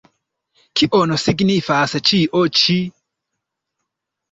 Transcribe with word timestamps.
Kion 0.79 1.13
signifas 1.25 1.95
ĉio 2.11 2.43
ĉi? 2.63 2.81